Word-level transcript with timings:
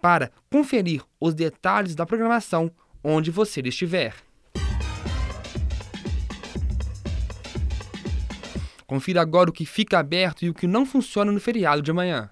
para 0.00 0.30
conferir 0.50 1.02
os 1.20 1.34
detalhes 1.34 1.94
da 1.94 2.06
programação 2.06 2.72
onde 3.02 3.30
você 3.30 3.60
estiver. 3.60 4.29
Confira 8.90 9.20
agora 9.20 9.48
o 9.48 9.52
que 9.52 9.64
fica 9.64 10.00
aberto 10.00 10.44
e 10.44 10.50
o 10.50 10.52
que 10.52 10.66
não 10.66 10.84
funciona 10.84 11.30
no 11.30 11.38
feriado 11.38 11.80
de 11.80 11.92
amanhã. 11.92 12.28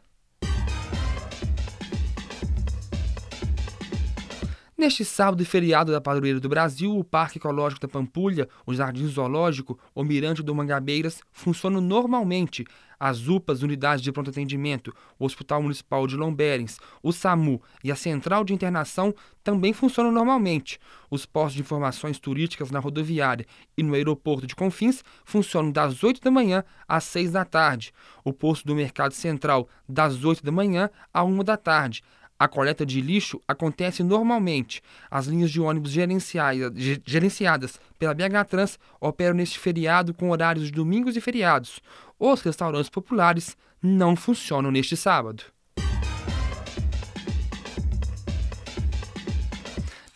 Neste 4.81 5.05
sábado 5.05 5.43
e 5.43 5.45
feriado 5.45 5.91
da 5.91 6.01
Padroeira 6.01 6.39
do 6.39 6.49
Brasil, 6.49 6.97
o 6.97 7.03
Parque 7.03 7.39
Ecológico 7.39 7.81
da 7.81 7.89
Pampulha, 7.89 8.49
o 8.65 8.73
Jardim 8.73 9.09
Zoológico, 9.09 9.77
o 9.93 10.05
Mirante 10.05 10.41
do 10.41 10.55
Mangabeiras 10.55 11.21
funcionam 11.33 11.81
normalmente. 11.81 12.65
As 12.97 13.27
UPAs, 13.27 13.65
Unidades 13.65 14.05
de 14.05 14.13
Pronto 14.13 14.31
Atendimento, 14.31 14.95
o 15.19 15.25
Hospital 15.25 15.63
Municipal 15.63 16.07
de 16.07 16.15
Lomberens, 16.15 16.79
o 17.03 17.13
SAMU 17.13 17.61
e 17.83 17.91
a 17.91 17.97
Central 17.97 18.45
de 18.45 18.55
Internação 18.55 19.13
também 19.43 19.73
funcionam 19.73 20.13
normalmente. 20.13 20.79
Os 21.11 21.27
postos 21.27 21.55
de 21.55 21.63
informações 21.63 22.21
turísticas 22.21 22.71
na 22.71 22.79
rodoviária 22.79 23.47
e 23.77 23.83
no 23.83 23.95
aeroporto 23.95 24.47
de 24.47 24.55
Confins 24.55 25.03
funcionam 25.25 25.73
das 25.73 26.05
8 26.05 26.21
da 26.21 26.31
manhã 26.31 26.63
às 26.87 27.03
6 27.03 27.33
da 27.33 27.45
tarde. 27.45 27.93
O 28.25 28.33
posto 28.33 28.65
do 28.65 28.77
Mercado 28.77 29.13
Central 29.13 29.69
das 29.89 30.23
8 30.23 30.45
da 30.45 30.53
manhã 30.53 30.89
à 31.13 31.25
1 31.25 31.43
da 31.43 31.57
tarde. 31.57 32.01
A 32.39 32.47
coleta 32.47 32.87
de 32.87 33.01
lixo 33.01 33.41
acontece 33.49 34.03
normalmente. 34.03 34.81
As 35.11 35.27
linhas 35.27 35.51
de 35.51 35.61
ônibus 35.61 35.91
gerenciadas 35.93 37.81
pela 37.99 38.15
BH 38.15 38.45
Trans 38.49 38.79
operam 39.01 39.35
neste 39.35 39.59
feriado 39.59 40.15
com 40.15 40.31
horários 40.31 40.67
de 40.67 40.73
domingos 40.73 41.17
e 41.17 41.21
feriados. 41.21 41.81
Os 42.19 42.41
restaurantes 42.41 42.89
populares 42.89 43.57
não 43.83 44.15
funcionam 44.15 44.71
neste 44.71 44.97
sábado. 44.97 45.43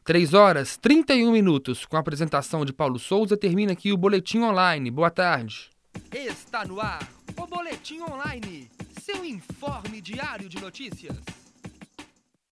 3 0.07 0.34
horas 0.34 0.78
31 0.78 1.29
minutos, 1.34 1.85
com 1.85 1.97
a 1.97 2.00
apresentação 2.00 2.63
de 2.63 2.72
Paulo 2.72 2.97
Souza, 2.97 3.35
termina 3.35 3.73
aqui 3.73 3.91
o 3.91 3.97
Boletim 3.97 4.40
Online. 4.40 4.90
Boa 4.90 5.12
tarde. 5.12 5.69
Está 6.13 6.63
no 6.63 6.79
ar 6.79 7.06
o 7.38 7.45
Boletim 7.45 8.00
Online, 8.00 8.72
seu 9.01 9.25
informe 9.25 10.00
diário 10.00 10.47
de 10.47 10.62
notícias. 10.62 11.18